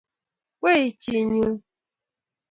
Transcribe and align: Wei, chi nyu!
Wei, 0.61 0.81
chi 1.01 1.15
nyu! 1.33 1.47